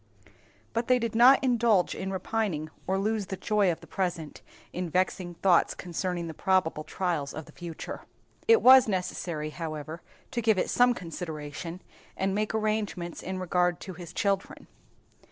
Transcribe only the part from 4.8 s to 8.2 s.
vexing thoughts concerning the probable trials of the future.